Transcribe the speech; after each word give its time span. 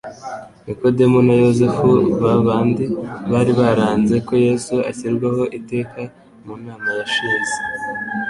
Nikodemu 0.65 1.19
na 1.27 1.33
Yosefu, 1.41 1.89
ba 2.21 2.33
bandi 2.45 2.85
bari 3.31 3.51
baranze 3.59 4.15
ko 4.27 4.33
Yesu 4.47 4.75
ashyirwaho 4.89 5.43
iteka 5.59 6.01
mu 6.45 6.53
nama 6.65 6.89
yashize, 6.99 7.55